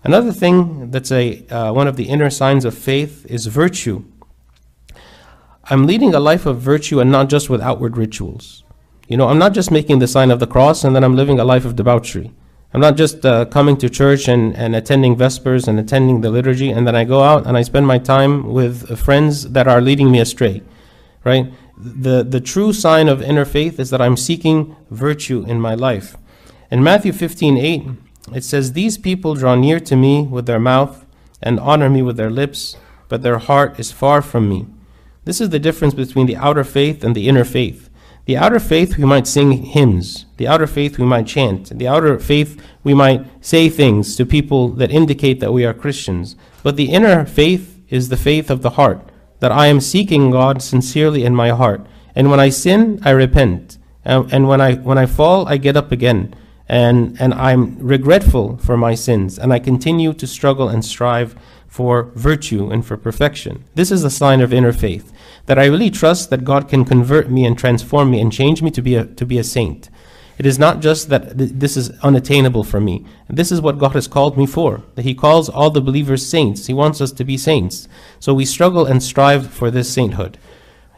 Another 0.06 0.32
thing 0.32 0.92
that's 0.92 1.12
a 1.12 1.46
uh, 1.48 1.74
one 1.74 1.90
of 1.90 1.98
the 1.98 2.08
inner 2.08 2.30
signs 2.30 2.64
of 2.64 2.74
faith 2.74 3.26
is 3.30 3.48
virtue. 3.48 4.06
I'm 5.66 5.88
leading 5.88 6.14
a 6.14 6.20
life 6.20 6.46
of 6.46 6.60
virtue 6.60 7.00
and 7.00 7.10
not 7.10 7.30
just 7.30 7.50
with 7.50 7.62
outward 7.62 7.96
rituals. 7.96 8.66
You 9.08 9.16
know, 9.16 9.30
I'm 9.30 9.40
not 9.40 9.54
just 9.54 9.72
making 9.72 10.00
the 10.00 10.08
sign 10.08 10.30
of 10.30 10.42
the 10.42 10.48
cross 10.48 10.84
and 10.84 10.94
then 10.94 11.06
I'm 11.06 11.16
living 11.16 11.40
a 11.40 11.46
life 11.46 11.64
of 11.64 11.78
debauchery. 11.78 12.34
I'm 12.74 12.82
not 12.82 12.98
just 12.98 13.26
uh, 13.26 13.46
coming 13.46 13.78
to 13.78 13.90
church 13.90 14.28
and, 14.28 14.54
and 14.58 14.76
attending 14.76 15.16
Vespers 15.16 15.68
and 15.70 15.80
attending 15.80 16.20
the 16.20 16.32
liturgy 16.32 16.70
and 16.70 16.86
then 16.86 16.98
I 16.98 17.06
go 17.06 17.24
out 17.24 17.48
and 17.48 17.56
I 17.56 17.62
spend 17.62 17.88
my 17.88 17.98
time 17.98 18.52
with 18.52 19.00
friends 19.00 19.52
that 19.52 19.68
are 19.68 19.80
leading 19.80 20.12
me 20.12 20.20
astray, 20.20 20.64
right? 21.24 21.54
The, 21.78 22.24
the 22.24 22.42
true 22.42 22.74
sign 22.74 23.08
of 23.08 23.22
inner 23.22 23.46
faith 23.46 23.80
is 23.80 23.90
that 23.92 24.02
I'm 24.02 24.18
seeking 24.18 24.76
virtue 24.90 25.46
in 25.48 25.62
my 25.62 25.76
life. 25.76 26.18
In 26.70 26.84
Matthew 26.84 27.14
15 27.14 27.58
8, 27.58 27.84
it 28.36 28.44
says, 28.44 28.74
These 28.74 28.98
people 28.98 29.36
draw 29.36 29.56
near 29.56 29.80
to 29.80 29.96
me 29.96 30.24
with 30.24 30.46
their 30.46 30.60
mouth 30.60 31.06
and 31.42 31.60
honor 31.60 31.90
me 31.90 32.02
with 32.02 32.18
their 32.18 32.32
lips, 32.32 32.76
but 33.08 33.22
their 33.22 33.38
heart 33.38 33.80
is 33.80 33.92
far 33.92 34.22
from 34.22 34.50
me. 34.50 34.66
This 35.26 35.40
is 35.40 35.50
the 35.50 35.60
difference 35.60 35.94
between 35.94 36.26
the 36.28 36.36
outer 36.36 36.64
faith 36.64 37.04
and 37.04 37.16
the 37.16 37.30
inner 37.30 37.46
faith. 37.46 37.90
The 38.26 38.38
outer 38.38 38.60
faith, 38.60 38.98
we 38.98 39.04
might 39.04 39.28
sing 39.28 39.52
hymns. 39.52 40.26
The 40.38 40.48
outer 40.48 40.68
faith, 40.68 40.98
we 40.98 41.06
might 41.06 41.28
chant. 41.28 41.78
The 41.78 41.88
outer 41.88 42.18
faith, 42.20 42.62
we 42.84 42.94
might 42.94 43.26
say 43.44 43.70
things 43.70 44.16
to 44.16 44.26
people 44.26 44.70
that 44.70 44.92
indicate 44.92 45.42
that 45.42 45.52
we 45.52 45.66
are 45.66 45.74
Christians. 45.74 46.38
But 46.62 46.78
the 46.78 46.92
inner 46.92 47.26
faith 47.26 47.82
is 47.90 48.08
the 48.08 48.18
faith 48.18 48.50
of 48.50 48.62
the 48.62 48.72
heart, 48.72 49.10
that 49.40 49.52
I 49.52 49.68
am 49.68 49.82
seeking 49.82 50.32
God 50.32 50.62
sincerely 50.62 51.26
in 51.26 51.36
my 51.36 51.50
heart. 51.50 51.86
And 52.16 52.30
when 52.30 52.40
I 52.40 52.50
sin, 52.50 53.00
I 53.04 53.10
repent. 53.12 53.78
And, 54.06 54.32
and 54.32 54.48
when, 54.48 54.62
I, 54.62 54.76
when 54.76 54.98
I 54.98 55.06
fall, 55.06 55.48
I 55.48 55.58
get 55.58 55.76
up 55.76 55.92
again. 55.92 56.34
And, 56.70 57.20
and 57.20 57.34
I'm 57.34 57.78
regretful 57.78 58.58
for 58.58 58.78
my 58.78 58.96
sins. 58.96 59.38
And 59.38 59.52
I 59.52 59.60
continue 59.60 60.14
to 60.14 60.28
struggle 60.28 60.70
and 60.70 60.84
strive 60.84 61.36
for 61.68 62.12
virtue 62.16 62.70
and 62.70 62.86
for 62.86 62.96
perfection. 62.96 63.66
This 63.76 63.92
is 63.92 64.04
a 64.04 64.10
sign 64.10 64.40
of 64.42 64.54
inner 64.54 64.72
faith 64.72 65.12
that 65.46 65.60
I 65.60 65.66
really 65.66 65.90
trust 65.90 66.30
that 66.30 66.46
God 66.46 66.70
can 66.70 66.86
convert 66.86 67.30
me 67.30 67.46
and 67.46 67.58
transform 67.58 68.12
me 68.12 68.20
and 68.22 68.32
change 68.32 68.62
me 68.62 68.72
to 68.72 68.82
be 68.82 68.96
a, 68.96 69.06
to 69.06 69.26
be 69.26 69.38
a 69.38 69.44
saint. 69.44 69.90
It 70.38 70.46
is 70.46 70.58
not 70.58 70.80
just 70.80 71.10
that 71.10 71.38
th- 71.38 71.52
this 71.54 71.78
is 71.78 71.92
unattainable 72.00 72.64
for 72.64 72.80
me. 72.80 73.06
This 73.30 73.52
is 73.52 73.62
what 73.62 73.78
God 73.78 73.94
has 73.94 74.08
called 74.08 74.38
me 74.38 74.46
for. 74.46 74.84
That 74.96 75.06
He 75.06 75.14
calls 75.14 75.50
all 75.50 75.70
the 75.70 75.82
believers 75.82 76.26
saints. 76.26 76.68
He 76.68 76.74
wants 76.74 77.02
us 77.02 77.12
to 77.12 77.24
be 77.24 77.38
saints. 77.38 77.88
So 78.20 78.34
we 78.34 78.46
struggle 78.46 78.86
and 78.86 79.04
strive 79.04 79.52
for 79.52 79.70
this 79.70 79.94
sainthood. 79.94 80.38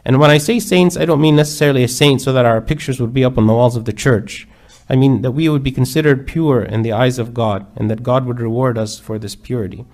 And 0.04 0.20
when 0.20 0.30
I 0.30 0.38
say 0.38 0.60
saints, 0.60 0.96
I 0.96 1.04
don't 1.04 1.20
mean 1.20 1.36
necessarily 1.36 1.82
a 1.82 1.88
saint 1.88 2.22
so 2.22 2.32
that 2.32 2.46
our 2.46 2.60
pictures 2.60 3.00
would 3.00 3.12
be 3.12 3.24
up 3.24 3.36
on 3.36 3.46
the 3.46 3.52
walls 3.52 3.76
of 3.76 3.84
the 3.84 3.92
church. 3.92 4.48
I 4.88 4.94
mean 4.94 5.22
that 5.22 5.32
we 5.32 5.48
would 5.48 5.64
be 5.64 5.72
considered 5.72 6.28
pure 6.28 6.62
in 6.62 6.82
the 6.82 6.92
eyes 6.92 7.18
of 7.18 7.34
God 7.34 7.66
and 7.76 7.90
that 7.90 8.04
God 8.04 8.24
would 8.24 8.40
reward 8.40 8.78
us 8.78 9.00
for 9.00 9.18
this 9.18 9.34
purity. 9.34 9.84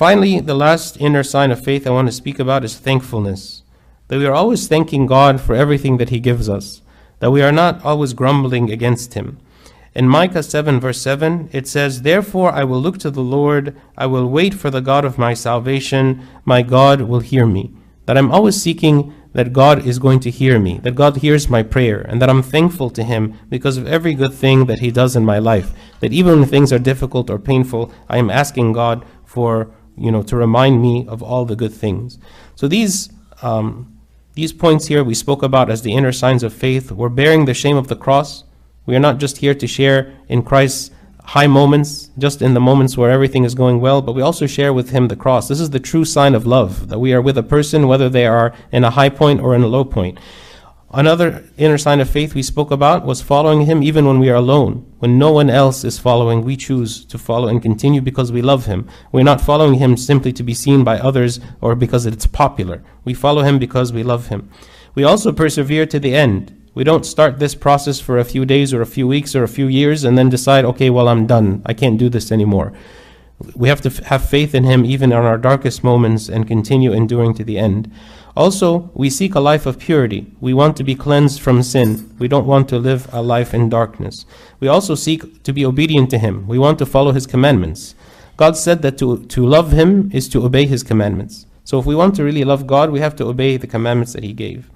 Finally, 0.00 0.40
the 0.40 0.54
last 0.54 0.98
inner 0.98 1.22
sign 1.22 1.50
of 1.50 1.62
faith 1.62 1.86
I 1.86 1.90
want 1.90 2.08
to 2.08 2.12
speak 2.12 2.38
about 2.38 2.64
is 2.64 2.78
thankfulness. 2.78 3.64
That 4.08 4.18
we 4.18 4.24
are 4.24 4.32
always 4.32 4.66
thanking 4.66 5.04
God 5.04 5.42
for 5.42 5.54
everything 5.54 5.98
that 5.98 6.08
He 6.08 6.20
gives 6.20 6.48
us, 6.48 6.80
that 7.18 7.32
we 7.32 7.42
are 7.42 7.52
not 7.52 7.84
always 7.84 8.14
grumbling 8.14 8.70
against 8.70 9.12
Him. 9.12 9.36
In 9.94 10.08
Micah 10.08 10.42
7, 10.42 10.80
verse 10.80 11.02
7, 11.02 11.50
it 11.52 11.68
says, 11.68 12.00
Therefore 12.00 12.50
I 12.50 12.64
will 12.64 12.80
look 12.80 12.96
to 13.00 13.10
the 13.10 13.20
Lord, 13.20 13.78
I 13.94 14.06
will 14.06 14.26
wait 14.26 14.54
for 14.54 14.70
the 14.70 14.80
God 14.80 15.04
of 15.04 15.18
my 15.18 15.34
salvation, 15.34 16.26
my 16.46 16.62
God 16.62 17.02
will 17.02 17.20
hear 17.20 17.44
me. 17.44 17.70
That 18.06 18.16
I'm 18.16 18.32
always 18.32 18.56
seeking 18.56 19.12
that 19.34 19.52
God 19.52 19.86
is 19.86 19.98
going 19.98 20.20
to 20.20 20.30
hear 20.30 20.58
me, 20.58 20.78
that 20.78 20.94
God 20.94 21.18
hears 21.18 21.50
my 21.50 21.62
prayer, 21.62 22.00
and 22.00 22.22
that 22.22 22.30
I'm 22.30 22.42
thankful 22.42 22.88
to 22.88 23.04
Him 23.04 23.38
because 23.50 23.76
of 23.76 23.86
every 23.86 24.14
good 24.14 24.32
thing 24.32 24.64
that 24.64 24.78
He 24.78 24.90
does 24.90 25.14
in 25.14 25.26
my 25.26 25.38
life. 25.38 25.74
That 26.00 26.14
even 26.14 26.40
when 26.40 26.48
things 26.48 26.72
are 26.72 26.78
difficult 26.78 27.28
or 27.28 27.38
painful, 27.38 27.92
I 28.08 28.16
am 28.16 28.30
asking 28.30 28.72
God 28.72 29.04
for 29.26 29.70
you 29.96 30.10
know, 30.10 30.22
to 30.22 30.36
remind 30.36 30.80
me 30.80 31.06
of 31.08 31.22
all 31.22 31.44
the 31.44 31.56
good 31.56 31.72
things. 31.72 32.18
So 32.54 32.68
these 32.68 33.10
um, 33.42 33.98
these 34.34 34.52
points 34.52 34.86
here 34.86 35.02
we 35.02 35.14
spoke 35.14 35.42
about 35.42 35.70
as 35.70 35.82
the 35.82 35.92
inner 35.92 36.12
signs 36.12 36.42
of 36.42 36.52
faith. 36.52 36.92
We're 36.92 37.08
bearing 37.08 37.44
the 37.44 37.54
shame 37.54 37.76
of 37.76 37.88
the 37.88 37.96
cross. 37.96 38.44
We 38.86 38.96
are 38.96 39.00
not 39.00 39.18
just 39.18 39.38
here 39.38 39.54
to 39.54 39.66
share 39.66 40.12
in 40.28 40.42
Christ's 40.42 40.90
high 41.24 41.46
moments, 41.46 42.10
just 42.18 42.42
in 42.42 42.54
the 42.54 42.60
moments 42.60 42.96
where 42.96 43.10
everything 43.10 43.44
is 43.44 43.54
going 43.54 43.80
well, 43.80 44.02
but 44.02 44.14
we 44.14 44.22
also 44.22 44.46
share 44.46 44.72
with 44.72 44.90
him 44.90 45.08
the 45.08 45.16
cross. 45.16 45.48
This 45.48 45.60
is 45.60 45.70
the 45.70 45.78
true 45.78 46.04
sign 46.04 46.34
of 46.34 46.46
love, 46.46 46.88
that 46.88 46.98
we 46.98 47.12
are 47.12 47.22
with 47.22 47.38
a 47.38 47.42
person 47.42 47.86
whether 47.86 48.08
they 48.08 48.26
are 48.26 48.52
in 48.72 48.82
a 48.82 48.90
high 48.90 49.10
point 49.10 49.40
or 49.40 49.54
in 49.54 49.62
a 49.62 49.68
low 49.68 49.84
point. 49.84 50.18
Another 50.92 51.44
inner 51.56 51.78
sign 51.78 52.00
of 52.00 52.10
faith 52.10 52.34
we 52.34 52.42
spoke 52.42 52.72
about 52.72 53.06
was 53.06 53.22
following 53.22 53.60
Him 53.60 53.80
even 53.80 54.06
when 54.06 54.18
we 54.18 54.28
are 54.28 54.34
alone. 54.34 54.92
When 54.98 55.20
no 55.20 55.30
one 55.30 55.48
else 55.48 55.84
is 55.84 56.00
following, 56.00 56.42
we 56.42 56.56
choose 56.56 57.04
to 57.04 57.16
follow 57.16 57.46
and 57.46 57.62
continue 57.62 58.00
because 58.00 58.32
we 58.32 58.42
love 58.42 58.66
Him. 58.66 58.88
We're 59.12 59.22
not 59.22 59.40
following 59.40 59.74
Him 59.74 59.96
simply 59.96 60.32
to 60.32 60.42
be 60.42 60.52
seen 60.52 60.82
by 60.82 60.98
others 60.98 61.38
or 61.60 61.76
because 61.76 62.06
it's 62.06 62.26
popular. 62.26 62.82
We 63.04 63.14
follow 63.14 63.42
Him 63.42 63.60
because 63.60 63.92
we 63.92 64.02
love 64.02 64.28
Him. 64.28 64.50
We 64.96 65.04
also 65.04 65.30
persevere 65.30 65.86
to 65.86 66.00
the 66.00 66.16
end. 66.16 66.60
We 66.74 66.82
don't 66.82 67.06
start 67.06 67.38
this 67.38 67.54
process 67.54 68.00
for 68.00 68.18
a 68.18 68.24
few 68.24 68.44
days 68.44 68.74
or 68.74 68.82
a 68.82 68.86
few 68.86 69.06
weeks 69.06 69.36
or 69.36 69.44
a 69.44 69.48
few 69.48 69.68
years 69.68 70.02
and 70.02 70.18
then 70.18 70.28
decide, 70.28 70.64
okay, 70.64 70.90
well, 70.90 71.08
I'm 71.08 71.24
done. 71.24 71.62
I 71.66 71.72
can't 71.72 71.98
do 71.98 72.08
this 72.08 72.32
anymore. 72.32 72.72
We 73.54 73.68
have 73.68 73.80
to 73.82 73.90
f- 73.90 74.04
have 74.06 74.28
faith 74.28 74.56
in 74.56 74.64
Him 74.64 74.84
even 74.84 75.12
in 75.12 75.18
our 75.18 75.38
darkest 75.38 75.84
moments 75.84 76.28
and 76.28 76.48
continue 76.48 76.92
enduring 76.92 77.34
to 77.34 77.44
the 77.44 77.58
end. 77.58 77.92
Also, 78.36 78.90
we 78.94 79.10
seek 79.10 79.34
a 79.34 79.40
life 79.40 79.66
of 79.66 79.78
purity. 79.78 80.32
We 80.40 80.54
want 80.54 80.76
to 80.76 80.84
be 80.84 80.94
cleansed 80.94 81.40
from 81.40 81.62
sin. 81.62 82.14
We 82.18 82.28
don't 82.28 82.46
want 82.46 82.68
to 82.68 82.78
live 82.78 83.12
a 83.12 83.22
life 83.22 83.52
in 83.52 83.68
darkness. 83.68 84.24
We 84.60 84.68
also 84.68 84.94
seek 84.94 85.42
to 85.42 85.52
be 85.52 85.66
obedient 85.66 86.10
to 86.10 86.18
Him. 86.18 86.46
We 86.46 86.58
want 86.58 86.78
to 86.78 86.86
follow 86.86 87.12
His 87.12 87.26
commandments. 87.26 87.94
God 88.36 88.56
said 88.56 88.82
that 88.82 88.98
to, 88.98 89.24
to 89.26 89.44
love 89.44 89.72
Him 89.72 90.10
is 90.12 90.28
to 90.30 90.44
obey 90.44 90.66
His 90.66 90.82
commandments. 90.82 91.46
So 91.64 91.78
if 91.78 91.86
we 91.86 91.94
want 91.94 92.14
to 92.16 92.24
really 92.24 92.44
love 92.44 92.66
God, 92.66 92.90
we 92.90 93.00
have 93.00 93.16
to 93.16 93.26
obey 93.26 93.56
the 93.56 93.66
commandments 93.66 94.12
that 94.12 94.24
He 94.24 94.32
gave. 94.32 94.70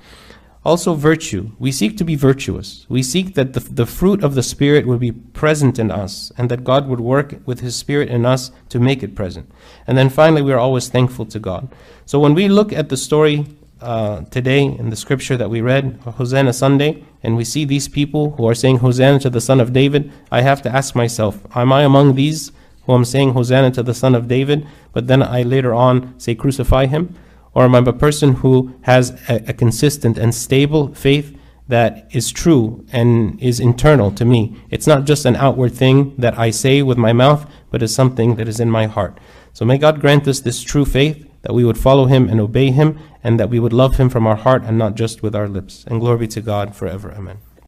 Also, 0.65 0.95
virtue. 0.95 1.51
We 1.59 1.71
seek 1.71 1.99
to 1.99 2.05
be 2.05 2.15
virtuous. 2.17 2.87
We 2.89 3.03
seek 3.03 3.35
that 3.35 3.53
the, 3.53 3.61
the 3.61 3.85
fruit 3.85 4.25
of 4.25 4.35
the 4.35 4.43
Spirit 4.43 4.87
would 4.87 5.01
be 5.01 5.13
present 5.13 5.79
in 5.79 5.91
us 5.91 6.33
and 6.39 6.51
that 6.51 6.65
God 6.65 6.89
would 6.89 7.01
work 7.01 7.35
with 7.45 7.61
His 7.61 7.77
Spirit 7.77 8.09
in 8.09 8.25
us 8.25 8.51
to 8.71 8.81
make 8.81 9.03
it 9.03 9.15
present. 9.15 9.51
And 9.87 9.99
then 9.99 10.09
finally, 10.09 10.41
we 10.41 10.55
are 10.55 10.59
always 10.59 10.89
thankful 10.89 11.27
to 11.27 11.39
God. 11.39 11.69
So 12.07 12.19
when 12.19 12.33
we 12.33 12.49
look 12.49 12.73
at 12.73 12.89
the 12.89 12.97
story 12.97 13.45
uh, 13.83 14.23
today 14.31 14.65
in 14.65 14.89
the 14.89 14.97
scripture 14.97 15.37
that 15.37 15.51
we 15.51 15.61
read, 15.61 16.01
Hosanna 16.17 16.55
Sunday, 16.55 17.05
and 17.23 17.37
we 17.37 17.45
see 17.45 17.67
these 17.67 17.87
people 17.87 18.31
who 18.33 18.49
are 18.49 18.55
saying 18.55 18.79
Hosanna 18.79 19.19
to 19.21 19.31
the 19.31 19.43
Son 19.43 19.61
of 19.61 19.75
David, 19.75 20.11
I 20.33 20.41
have 20.41 20.63
to 20.63 20.75
ask 20.75 20.95
myself, 20.95 21.47
am 21.55 21.75
I 21.75 21.83
among 21.83 22.15
these 22.15 22.53
who 22.87 22.95
am 22.95 23.05
saying 23.05 23.35
Hosanna 23.35 23.71
to 23.73 23.83
the 23.83 23.93
Son 23.93 24.15
of 24.15 24.29
David, 24.29 24.67
but 24.93 25.09
then 25.09 25.23
I 25.23 25.43
later 25.43 25.75
on 25.75 26.19
say 26.19 26.35
crucify 26.35 26.87
him? 26.87 27.15
Or 27.55 27.65
am 27.65 27.75
I 27.75 27.79
a 27.79 27.93
person 27.93 28.35
who 28.35 28.75
has 28.83 29.11
a, 29.29 29.43
a 29.49 29.53
consistent 29.53 30.19
and 30.19 30.35
stable 30.35 30.95
faith 30.95 31.39
that 31.69 32.09
is 32.11 32.31
true 32.31 32.85
and 32.93 33.41
is 33.41 33.61
internal 33.61 34.11
to 34.13 34.25
me? 34.25 34.57
It's 34.71 34.87
not 34.87 35.05
just 35.05 35.25
an 35.25 35.37
outward 35.37 35.73
thing 35.73 36.15
that 36.17 36.39
I 36.39 36.51
say 36.51 36.83
with 36.83 36.99
my 36.99 37.13
mouth, 37.13 37.49
but 37.71 37.83
is 37.83 37.95
something 37.95 38.37
that 38.37 38.49
is 38.49 38.61
in 38.61 38.71
my 38.71 38.87
heart. 38.87 39.19
So 39.53 39.65
may 39.65 39.79
God 39.79 40.01
grant 40.01 40.27
us 40.27 40.41
this 40.41 40.63
true 40.63 40.85
faith, 40.85 41.27
that 41.43 41.55
we 41.55 41.65
would 41.65 41.79
follow 41.79 42.07
him 42.07 42.29
and 42.29 42.41
obey 42.41 42.71
him, 42.71 42.99
and 43.23 43.39
that 43.39 43.51
we 43.51 43.61
would 43.61 43.73
love 43.73 43.97
him 43.97 44.09
from 44.09 44.27
our 44.27 44.37
heart 44.37 44.65
and 44.65 44.77
not 44.77 44.95
just 44.95 45.23
with 45.23 45.35
our 45.35 45.49
lips. 45.49 45.85
And 45.87 46.01
glory 46.01 46.19
be 46.19 46.29
to 46.29 46.41
God 46.41 46.75
forever. 46.75 47.13
Amen. 47.13 47.39